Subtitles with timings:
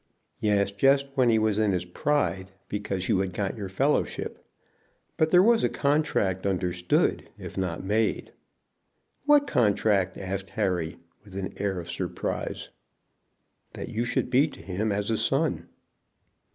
[0.39, 4.43] "Yes, just when he was in his pride because you had got your fellowship.
[5.15, 8.31] But there was a contract understood, if not made."
[9.25, 12.69] "What contract?" asked Harry, with an air of surprise.
[13.73, 15.69] "That you should be to him as a son."